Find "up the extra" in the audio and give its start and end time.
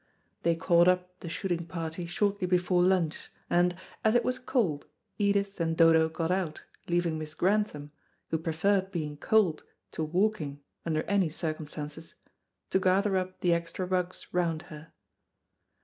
13.15-13.85